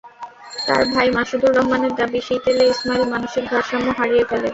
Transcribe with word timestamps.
তাঁর 0.65 0.83
ভাই 0.93 1.07
মাসুদুর 1.17 1.55
রহমানের 1.55 1.93
দাবি, 1.99 2.19
শীত 2.27 2.43
এলে 2.51 2.63
ইসমাইল 2.67 3.03
মানসিক 3.13 3.43
ভারসাম্য 3.51 3.87
হারিয়ে 3.97 4.23
ফেলে। 4.29 4.49